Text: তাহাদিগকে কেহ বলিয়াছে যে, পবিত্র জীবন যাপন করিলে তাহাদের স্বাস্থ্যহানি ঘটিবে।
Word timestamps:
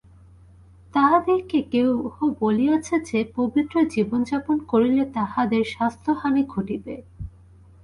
তাহাদিগকে 0.93 1.59
কেহ 1.71 1.87
বলিয়াছে 2.39 2.95
যে, 2.99 3.19
পবিত্র 3.35 3.75
জীবন 3.85 4.19
যাপন 4.23 4.57
করিলে 4.67 5.03
তাহাদের 5.13 5.63
স্বাস্থ্যহানি 5.65 6.43
ঘটিবে। 6.47 6.95